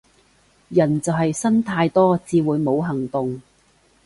[0.69, 3.39] 人就係呻太多至會冇行動